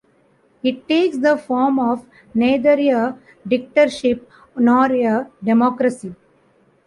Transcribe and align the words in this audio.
It 0.63 0.87
takes 0.89 1.19
the 1.19 1.37
form 1.37 1.77
of 1.77 2.07
neither 2.33 2.71
a 2.71 3.19
dictatorship 3.47 4.27
nor 4.57 4.91
a 4.91 5.29
democracy. 5.43 6.15